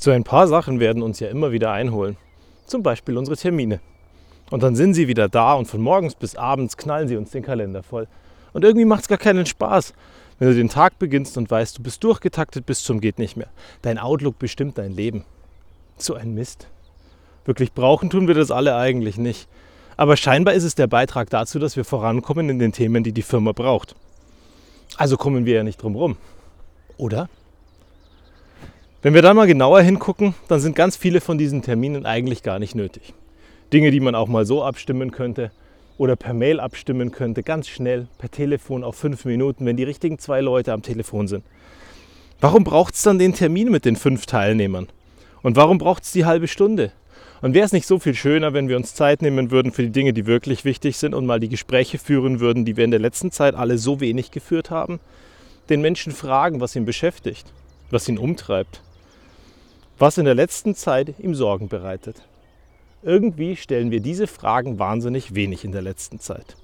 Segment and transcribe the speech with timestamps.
[0.00, 2.16] So ein paar Sachen werden uns ja immer wieder einholen.
[2.66, 3.80] Zum Beispiel unsere Termine.
[4.50, 7.42] Und dann sind sie wieder da und von morgens bis abends knallen sie uns den
[7.42, 8.06] Kalender voll.
[8.52, 9.92] Und irgendwie macht es gar keinen Spaß,
[10.38, 13.48] wenn du den Tag beginnst und weißt, du bist durchgetaktet bis zum geht nicht mehr.
[13.82, 15.24] Dein Outlook bestimmt dein Leben.
[15.96, 16.68] So ein Mist.
[17.44, 19.48] Wirklich brauchen tun wir das alle eigentlich nicht.
[19.96, 23.22] Aber scheinbar ist es der Beitrag dazu, dass wir vorankommen in den Themen, die die
[23.22, 23.96] Firma braucht.
[24.96, 26.16] Also kommen wir ja nicht drum rum.
[26.98, 27.28] Oder?
[29.00, 32.58] Wenn wir dann mal genauer hingucken, dann sind ganz viele von diesen Terminen eigentlich gar
[32.58, 33.14] nicht nötig.
[33.72, 35.52] Dinge, die man auch mal so abstimmen könnte
[35.98, 40.18] oder per Mail abstimmen könnte, ganz schnell, per Telefon auf fünf Minuten, wenn die richtigen
[40.18, 41.44] zwei Leute am Telefon sind.
[42.40, 44.88] Warum braucht es dann den Termin mit den fünf Teilnehmern?
[45.42, 46.90] Und warum braucht es die halbe Stunde?
[47.40, 49.92] Und wäre es nicht so viel schöner, wenn wir uns Zeit nehmen würden für die
[49.92, 52.98] Dinge, die wirklich wichtig sind und mal die Gespräche führen würden, die wir in der
[52.98, 54.98] letzten Zeit alle so wenig geführt haben?
[55.68, 57.52] Den Menschen fragen, was ihn beschäftigt,
[57.90, 58.82] was ihn umtreibt
[59.98, 62.22] was in der letzten Zeit ihm Sorgen bereitet.
[63.02, 66.56] Irgendwie stellen wir diese Fragen wahnsinnig wenig in der letzten Zeit.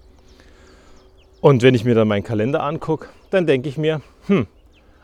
[1.40, 4.46] Und wenn ich mir dann meinen Kalender angucke, dann denke ich mir, hm,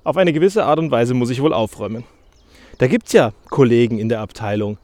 [0.04, 2.04] auf eine gewisse Art und Weise muss ich wohl aufräumen.
[2.78, 4.78] Da gibt es ja Kollegen in der Abteilung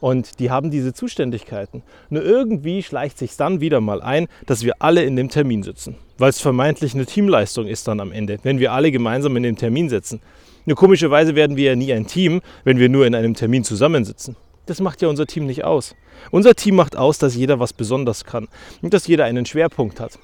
[0.00, 1.82] und die haben diese Zuständigkeiten.
[2.08, 5.96] Nur irgendwie schleicht sich dann wieder mal ein, dass wir alle in dem Termin sitzen,
[6.18, 9.56] weil es vermeintlich eine Teamleistung ist dann am Ende, wenn wir alle gemeinsam in dem
[9.56, 10.20] Termin sitzen.
[10.64, 14.36] Nur komischerweise werden wir ja nie ein Team, wenn wir nur in einem Termin zusammensitzen.
[14.66, 15.96] Das macht ja unser Team nicht aus.
[16.30, 18.48] Unser Team macht aus, dass jeder was besonders kann
[18.80, 20.18] und dass jeder einen Schwerpunkt hat.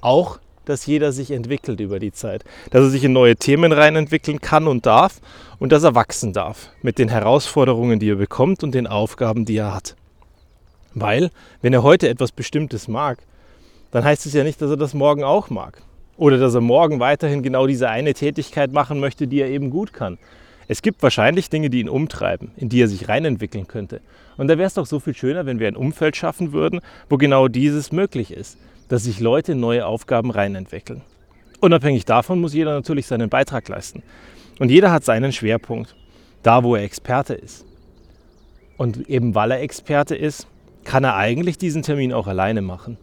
[0.00, 4.40] Auch, dass jeder sich entwickelt über die Zeit, dass er sich in neue Themen reinentwickeln
[4.40, 5.20] kann und darf
[5.58, 9.56] und dass er wachsen darf mit den Herausforderungen, die er bekommt und den Aufgaben, die
[9.56, 9.96] er hat.
[10.94, 11.30] Weil,
[11.60, 13.18] wenn er heute etwas Bestimmtes mag,
[13.90, 15.82] dann heißt es ja nicht, dass er das morgen auch mag.
[16.22, 19.92] Oder dass er morgen weiterhin genau diese eine Tätigkeit machen möchte, die er eben gut
[19.92, 20.18] kann.
[20.68, 24.00] Es gibt wahrscheinlich Dinge, die ihn umtreiben, in die er sich reinentwickeln könnte.
[24.36, 27.16] Und da wäre es doch so viel schöner, wenn wir ein Umfeld schaffen würden, wo
[27.16, 28.56] genau dieses möglich ist,
[28.86, 31.02] dass sich Leute in neue Aufgaben reinentwickeln.
[31.58, 34.04] Unabhängig davon muss jeder natürlich seinen Beitrag leisten.
[34.60, 35.96] Und jeder hat seinen Schwerpunkt,
[36.44, 37.66] da wo er Experte ist.
[38.76, 40.46] Und eben weil er Experte ist,
[40.84, 42.96] kann er eigentlich diesen Termin auch alleine machen.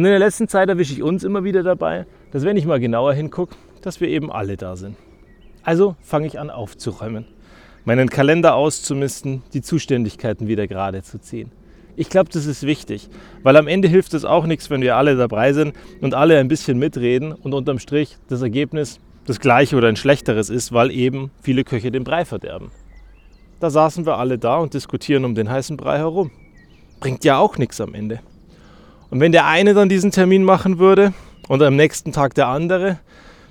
[0.00, 2.80] Und in der letzten Zeit erwische ich uns immer wieder dabei, dass wenn ich mal
[2.80, 4.96] genauer hingucke, dass wir eben alle da sind.
[5.62, 7.26] Also fange ich an aufzuräumen,
[7.84, 11.52] meinen Kalender auszumisten, die Zuständigkeiten wieder gerade zu ziehen.
[11.96, 13.10] Ich glaube, das ist wichtig,
[13.42, 16.48] weil am Ende hilft es auch nichts, wenn wir alle dabei sind und alle ein
[16.48, 21.30] bisschen mitreden und unterm Strich das Ergebnis das gleiche oder ein schlechteres ist, weil eben
[21.42, 22.70] viele Köche den Brei verderben.
[23.60, 26.30] Da saßen wir alle da und diskutieren um den heißen Brei herum.
[27.00, 28.20] Bringt ja auch nichts am Ende.
[29.10, 31.12] Und wenn der eine dann diesen Termin machen würde
[31.48, 32.98] und am nächsten Tag der andere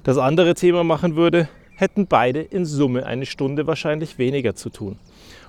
[0.04, 4.98] das andere Thema machen würde, hätten beide in Summe eine Stunde wahrscheinlich weniger zu tun.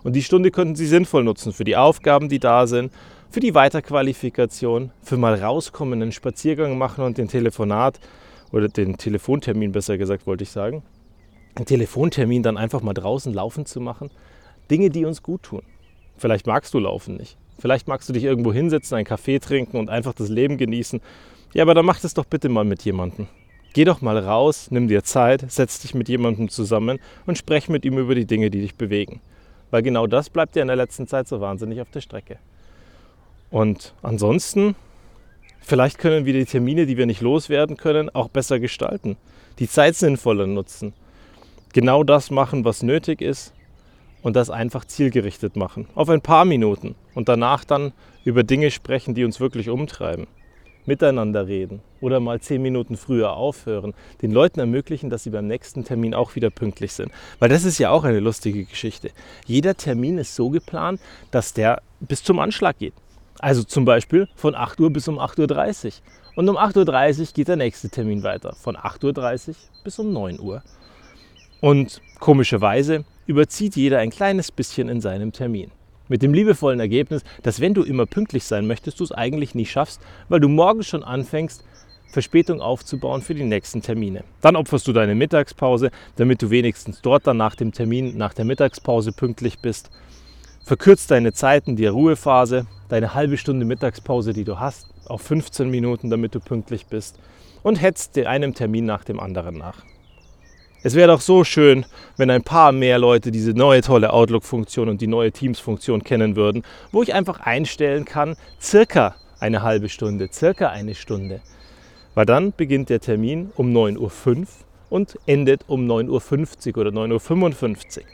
[0.03, 2.93] Und die Stunde könnten sie sinnvoll nutzen für die Aufgaben, die da sind,
[3.31, 8.00] für die Weiterqualifikation, für mal rauskommen, einen Spaziergang machen und den Telefonat
[8.50, 10.82] oder den Telefontermin besser gesagt, wollte ich sagen,
[11.54, 14.10] einen Telefontermin dann einfach mal draußen laufen zu machen.
[14.71, 15.62] Dinge, die uns gut tun.
[16.16, 17.37] Vielleicht magst du laufen nicht.
[17.60, 21.00] Vielleicht magst du dich irgendwo hinsetzen, einen Kaffee trinken und einfach das Leben genießen.
[21.53, 23.28] Ja, aber dann mach das doch bitte mal mit jemandem.
[23.75, 27.84] Geh doch mal raus, nimm dir Zeit, setz dich mit jemandem zusammen und sprech mit
[27.84, 29.21] ihm über die Dinge, die dich bewegen.
[29.71, 32.38] Weil genau das bleibt dir in der letzten Zeit so wahnsinnig auf der Strecke.
[33.50, 34.75] Und ansonsten,
[35.60, 39.19] vielleicht können wir die Termine, die wir nicht loswerden können, auch besser gestalten.
[39.59, 40.94] Die Zeit sinnvoller nutzen.
[41.75, 43.53] Genau das machen, was nötig ist
[44.23, 45.87] und das einfach zielgerichtet machen.
[45.95, 47.93] Auf ein paar Minuten und danach dann
[48.25, 50.27] über Dinge sprechen, die uns wirklich umtreiben.
[50.87, 53.95] Miteinander reden oder mal zehn Minuten früher aufhören.
[54.23, 57.13] Den Leuten ermöglichen, dass sie beim nächsten Termin auch wieder pünktlich sind.
[57.39, 59.11] Weil das ist ja auch eine lustige Geschichte.
[59.47, 61.01] Jeder Termin ist so geplant,
[61.31, 62.95] dass der bis zum Anschlag geht.
[63.39, 65.93] Also zum Beispiel von 8 Uhr bis um 8.30 Uhr.
[66.37, 68.55] Und um 8.30 Uhr geht der nächste Termin weiter.
[68.55, 69.55] Von 8.30 Uhr
[69.85, 70.63] bis um 9 Uhr.
[71.61, 75.71] Und komischerweise überzieht jeder ein kleines bisschen in seinem Termin.
[76.09, 79.67] Mit dem liebevollen Ergebnis, dass wenn du immer pünktlich sein möchtest, du es eigentlich nie
[79.67, 81.65] schaffst, weil du morgen schon anfängst,
[82.11, 84.25] Verspätung aufzubauen für die nächsten Termine.
[84.41, 88.45] Dann opferst du deine Mittagspause, damit du wenigstens dort dann nach dem Termin, nach der
[88.45, 89.91] Mittagspause pünktlich bist.
[90.65, 96.11] Verkürzt deine Zeiten, die Ruhephase, deine halbe Stunde Mittagspause, die du hast, auf 15 Minuten,
[96.11, 97.19] damit du pünktlich bist.
[97.63, 99.84] Und hetzt einem Termin nach dem anderen nach.
[100.82, 101.84] Es wäre doch so schön,
[102.16, 106.62] wenn ein paar mehr Leute diese neue tolle Outlook-Funktion und die neue Teams-Funktion kennen würden,
[106.91, 111.42] wo ich einfach einstellen kann, circa eine halbe Stunde, circa eine Stunde.
[112.15, 114.47] Weil dann beginnt der Termin um 9.05 Uhr
[114.88, 118.04] und endet um 9.50 Uhr oder 9.55 Uhr.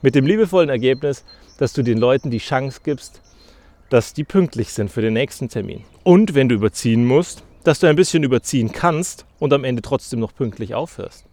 [0.00, 1.24] Mit dem liebevollen Ergebnis,
[1.58, 3.20] dass du den Leuten die Chance gibst,
[3.88, 5.84] dass die pünktlich sind für den nächsten Termin.
[6.04, 10.20] Und wenn du überziehen musst, dass du ein bisschen überziehen kannst und am Ende trotzdem
[10.20, 11.29] noch pünktlich aufhörst.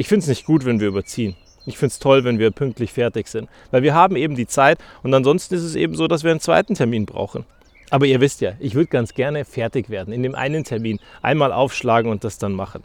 [0.00, 1.34] Ich finde es nicht gut, wenn wir überziehen.
[1.66, 4.78] Ich finde es toll, wenn wir pünktlich fertig sind, weil wir haben eben die Zeit
[5.02, 7.44] und ansonsten ist es eben so, dass wir einen zweiten Termin brauchen.
[7.90, 11.52] Aber ihr wisst ja, ich würde ganz gerne fertig werden in dem einen Termin, einmal
[11.52, 12.84] aufschlagen und das dann machen.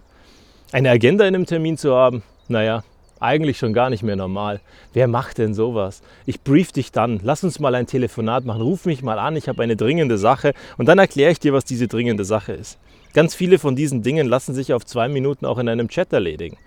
[0.72, 2.84] Eine Agenda in einem Termin zu haben, naja,
[3.20, 4.60] eigentlich schon gar nicht mehr normal.
[4.94, 6.02] Wer macht denn sowas?
[6.26, 9.48] Ich brief dich dann, lass uns mal ein Telefonat machen, ruf mich mal an, ich
[9.48, 12.80] habe eine dringende Sache und dann erkläre ich dir, was diese dringende Sache ist.
[13.14, 16.58] Ganz viele von diesen Dingen lassen sich auf zwei Minuten auch in einem Chat erledigen.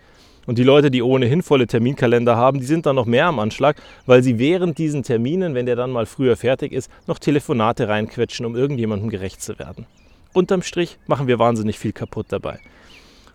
[0.47, 3.77] Und die Leute, die ohnehin volle Terminkalender haben, die sind dann noch mehr am Anschlag,
[4.07, 8.47] weil sie während diesen Terminen, wenn der dann mal früher fertig ist, noch Telefonate reinquetschen,
[8.47, 9.87] um irgendjemandem gerecht zu werden.
[10.33, 12.61] Unterm Strich machen wir wahnsinnig viel kaputt dabei.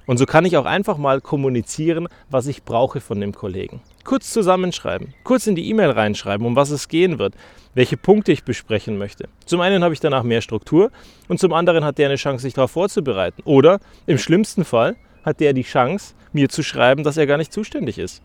[0.07, 3.81] Und so kann ich auch einfach mal kommunizieren, was ich brauche von dem Kollegen.
[4.03, 7.35] Kurz zusammenschreiben, kurz in die E-Mail reinschreiben, um was es gehen wird,
[7.75, 9.29] welche Punkte ich besprechen möchte.
[9.45, 10.91] Zum einen habe ich danach mehr Struktur
[11.27, 13.41] und zum anderen hat der eine Chance, sich darauf vorzubereiten.
[13.45, 17.53] Oder im schlimmsten Fall hat der die Chance, mir zu schreiben, dass er gar nicht
[17.53, 18.21] zuständig ist.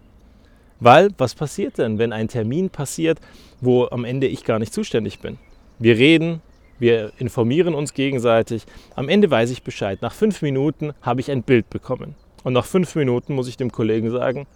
[0.78, 3.18] Weil, was passiert denn, wenn ein Termin passiert,
[3.60, 5.38] wo am Ende ich gar nicht zuständig bin?
[5.78, 6.42] Wir reden,
[6.78, 8.66] wir informieren uns gegenseitig.
[8.94, 10.02] Am Ende weiß ich Bescheid.
[10.02, 12.14] Nach fünf Minuten habe ich ein Bild bekommen.
[12.44, 14.46] Und nach fünf Minuten muss ich dem Kollegen sagen,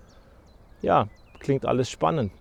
[0.82, 1.08] ja,
[1.38, 2.32] klingt alles spannend.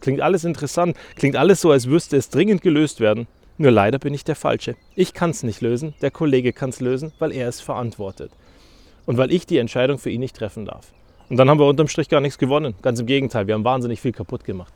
[0.00, 0.96] Klingt alles interessant.
[1.16, 3.26] Klingt alles so, als müsste es dringend gelöst werden.
[3.58, 4.76] Nur leider bin ich der Falsche.
[4.94, 8.30] Ich kann es nicht lösen, der Kollege kann es lösen, weil er es verantwortet
[9.08, 10.92] und weil ich die Entscheidung für ihn nicht treffen darf.
[11.30, 12.74] Und dann haben wir unterm Strich gar nichts gewonnen.
[12.82, 14.74] Ganz im Gegenteil, wir haben wahnsinnig viel kaputt gemacht.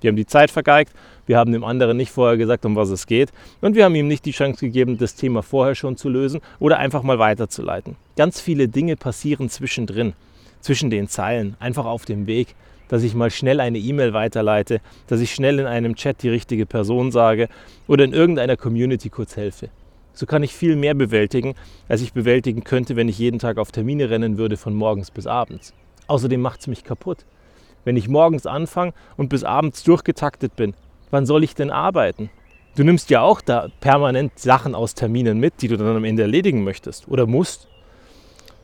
[0.00, 0.92] Wir haben die Zeit vergeigt,
[1.26, 4.08] wir haben dem anderen nicht vorher gesagt, um was es geht und wir haben ihm
[4.08, 7.96] nicht die Chance gegeben, das Thema vorher schon zu lösen oder einfach mal weiterzuleiten.
[8.16, 10.14] Ganz viele Dinge passieren zwischendrin,
[10.60, 12.54] zwischen den Zeilen, einfach auf dem Weg,
[12.88, 16.64] dass ich mal schnell eine E-Mail weiterleite, dass ich schnell in einem Chat die richtige
[16.64, 17.48] Person sage
[17.88, 19.68] oder in irgendeiner Community kurz helfe.
[20.16, 21.54] So kann ich viel mehr bewältigen,
[21.88, 25.26] als ich bewältigen könnte, wenn ich jeden Tag auf Termine rennen würde von morgens bis
[25.26, 25.74] abends.
[26.06, 27.26] Außerdem macht es mich kaputt.
[27.84, 30.72] Wenn ich morgens anfange und bis abends durchgetaktet bin,
[31.10, 32.30] wann soll ich denn arbeiten?
[32.76, 36.22] Du nimmst ja auch da permanent Sachen aus Terminen mit, die du dann am Ende
[36.22, 37.68] erledigen möchtest oder musst.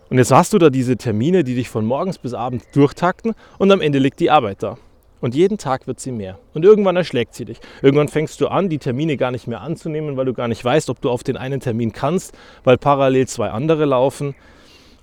[0.09, 3.71] Und jetzt hast du da diese Termine, die dich von morgens bis abends durchtakten und
[3.71, 4.79] am Ende liegt die Arbeit da.
[5.23, 6.39] Und jeden Tag wird sie mehr.
[6.53, 7.61] Und irgendwann erschlägt sie dich.
[7.81, 10.91] Irgendwann fängst du an, die Termine gar nicht mehr anzunehmen, weil du gar nicht weißt,
[10.91, 14.35] ob du auf den einen Termin kannst, weil parallel zwei andere laufen.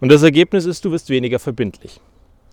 [0.02, 2.02] Und das Ergebnis ist, du wirst weniger verbindlich.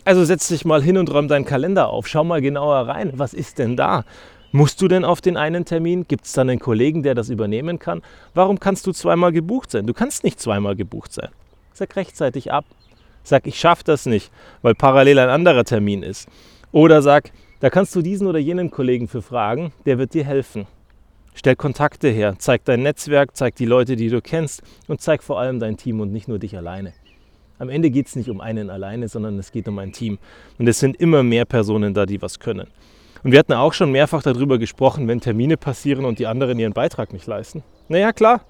[0.04, 2.06] Also setz dich mal hin und räum deinen Kalender auf.
[2.06, 3.12] Schau mal genauer rein.
[3.16, 4.04] Was ist denn da?
[4.52, 6.06] Musst du denn auf den einen Termin?
[6.06, 8.00] Gibt es dann einen Kollegen, der das übernehmen kann?
[8.32, 9.88] Warum kannst du zweimal gebucht sein?
[9.88, 11.30] Du kannst nicht zweimal gebucht sein.
[11.72, 12.64] Sag rechtzeitig ab.
[13.24, 14.30] Sag, ich schaffe das nicht,
[14.62, 16.28] weil parallel ein anderer Termin ist.
[16.70, 20.66] Oder sag, da kannst du diesen oder jenen Kollegen für fragen, der wird dir helfen.
[21.34, 25.38] Stell Kontakte her, zeig dein Netzwerk, zeig die Leute, die du kennst und zeig vor
[25.38, 26.92] allem dein Team und nicht nur dich alleine.
[27.58, 30.18] Am Ende geht es nicht um einen alleine, sondern es geht um ein Team.
[30.58, 32.66] Und es sind immer mehr Personen da, die was können.
[33.22, 36.74] Und wir hatten auch schon mehrfach darüber gesprochen, wenn Termine passieren und die anderen ihren
[36.74, 37.62] Beitrag nicht leisten.
[37.88, 38.42] Naja, klar,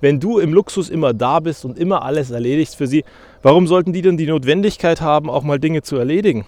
[0.00, 3.04] wenn du im Luxus immer da bist und immer alles erledigst für sie,
[3.42, 6.46] warum sollten die denn die Notwendigkeit haben, auch mal Dinge zu erledigen?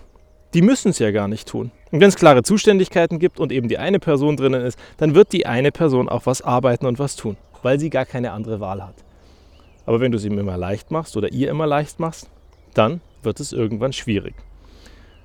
[0.54, 1.70] Die müssen es ja gar nicht tun.
[1.96, 5.32] Und wenn es klare Zuständigkeiten gibt und eben die eine Person drinnen ist, dann wird
[5.32, 8.84] die eine Person auch was arbeiten und was tun, weil sie gar keine andere Wahl
[8.84, 8.96] hat.
[9.86, 12.28] Aber wenn du es ihm immer leicht machst oder ihr immer leicht machst,
[12.74, 14.34] dann wird es irgendwann schwierig.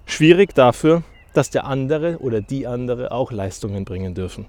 [0.06, 4.46] Schwierig dafür, dass der andere oder die andere auch Leistungen bringen dürfen.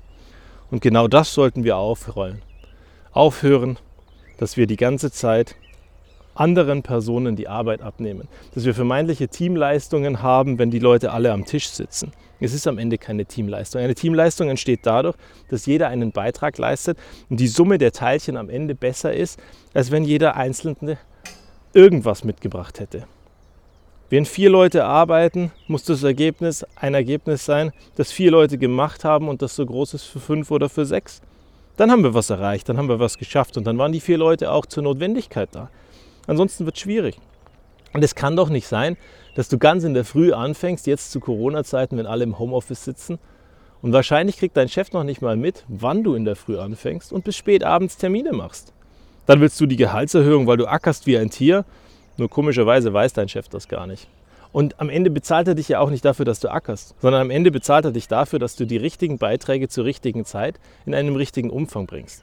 [0.70, 2.40] Und genau das sollten wir aufrollen.
[3.10, 3.80] Aufhören,
[4.38, 5.56] dass wir die ganze Zeit
[6.34, 8.28] anderen Personen die Arbeit abnehmen.
[8.54, 12.12] Dass wir vermeintliche Teamleistungen haben, wenn die Leute alle am Tisch sitzen.
[12.40, 13.80] Es ist am Ende keine Teamleistung.
[13.80, 15.16] Eine Teamleistung entsteht dadurch,
[15.48, 16.98] dass jeder einen Beitrag leistet
[17.30, 19.40] und die Summe der Teilchen am Ende besser ist,
[19.74, 20.98] als wenn jeder Einzelne
[21.72, 23.04] irgendwas mitgebracht hätte.
[24.10, 29.28] Wenn vier Leute arbeiten, muss das Ergebnis ein Ergebnis sein, das vier Leute gemacht haben
[29.28, 31.22] und das so groß ist für fünf oder für sechs.
[31.76, 34.18] Dann haben wir was erreicht, dann haben wir was geschafft und dann waren die vier
[34.18, 35.70] Leute auch zur Notwendigkeit da.
[36.26, 37.18] Ansonsten wird es schwierig.
[37.92, 38.96] Und es kann doch nicht sein,
[39.34, 43.18] dass du ganz in der Früh anfängst, jetzt zu Corona-Zeiten, wenn alle im Homeoffice sitzen.
[43.82, 47.12] Und wahrscheinlich kriegt dein Chef noch nicht mal mit, wann du in der Früh anfängst
[47.12, 48.72] und bis spät abends Termine machst.
[49.26, 51.64] Dann willst du die Gehaltserhöhung, weil du ackerst wie ein Tier.
[52.16, 54.08] Nur komischerweise weiß dein Chef das gar nicht.
[54.52, 57.30] Und am Ende bezahlt er dich ja auch nicht dafür, dass du ackerst, sondern am
[57.30, 61.16] Ende bezahlt er dich dafür, dass du die richtigen Beiträge zur richtigen Zeit in einem
[61.16, 62.22] richtigen Umfang bringst.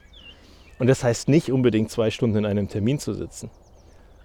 [0.78, 3.50] Und das heißt nicht unbedingt zwei Stunden in einem Termin zu sitzen.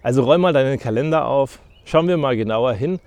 [0.05, 2.99] Also räum mal deinen Kalender auf, schauen wir mal genauer hin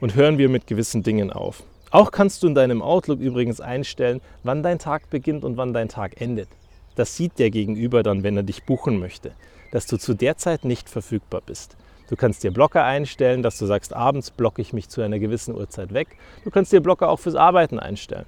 [0.00, 1.64] und hören wir mit gewissen Dingen auf.
[1.90, 5.88] Auch kannst du in deinem Outlook übrigens einstellen, wann dein Tag beginnt und wann dein
[5.88, 6.48] Tag endet.
[6.94, 9.32] Das sieht der Gegenüber dann, wenn er dich buchen möchte,
[9.72, 11.76] dass du zu der Zeit nicht verfügbar bist.
[12.08, 15.56] Du kannst dir Blocker einstellen, dass du sagst, abends blocke ich mich zu einer gewissen
[15.56, 16.06] Uhrzeit weg.
[16.44, 18.26] Du kannst dir Blocker auch fürs Arbeiten einstellen.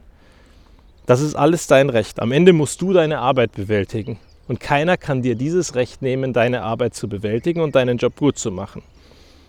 [1.06, 2.18] Das ist alles dein Recht.
[2.18, 4.18] Am Ende musst du deine Arbeit bewältigen.
[4.48, 8.38] Und keiner kann dir dieses Recht nehmen, deine Arbeit zu bewältigen und deinen Job gut
[8.38, 8.82] zu machen.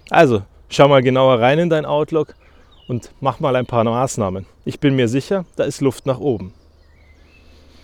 [0.10, 2.36] Also, schau mal genauer rein in dein Outlook
[2.88, 4.46] und mach mal ein paar Maßnahmen.
[4.66, 6.54] Ich bin mir sicher, da ist Luft nach oben.